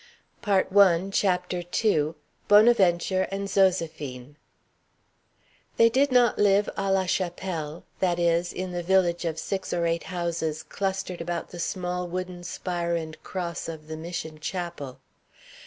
[1.11, 2.15] CHAPTER II.
[2.47, 4.33] BONAVENTURE AND ZOSÉPHINE.
[5.77, 9.85] They did not live à la chapelle; that is, in the village of six or
[9.85, 14.97] eight houses clustered about the small wooden spire and cross of the mission chapel.